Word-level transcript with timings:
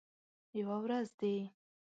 یوه 0.59 0.77
ورځ 0.83 1.07
دي 1.19 1.35